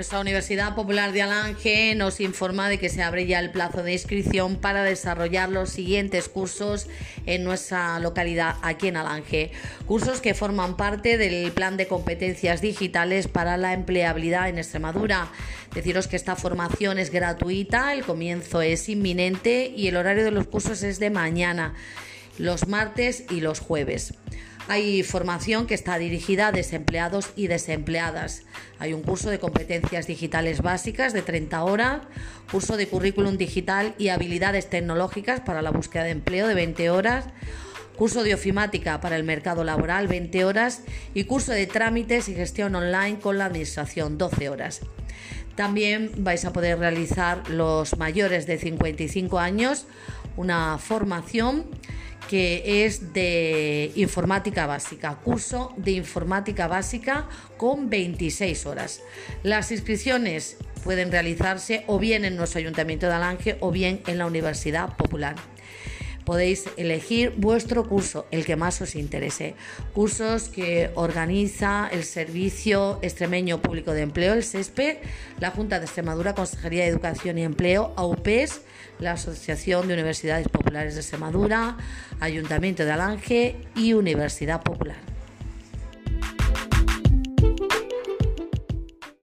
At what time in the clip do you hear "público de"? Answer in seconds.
73.60-74.02